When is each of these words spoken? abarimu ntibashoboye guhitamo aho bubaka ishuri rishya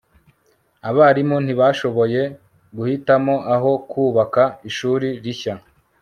abarimu 0.89 1.37
ntibashoboye 1.45 2.21
guhitamo 2.75 3.35
aho 3.53 3.71
bubaka 3.91 4.43
ishuri 4.69 5.07
rishya 5.23 5.53